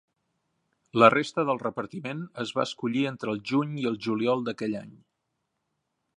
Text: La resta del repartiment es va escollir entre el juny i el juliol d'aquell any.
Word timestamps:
La 1.03 1.09
resta 1.13 1.45
del 1.49 1.61
repartiment 1.63 2.23
es 2.45 2.55
va 2.61 2.65
escollir 2.69 3.05
entre 3.11 3.35
el 3.35 3.45
juny 3.51 3.77
i 3.83 3.87
el 3.93 4.01
juliol 4.09 4.45
d'aquell 4.49 4.79
any. 4.85 4.99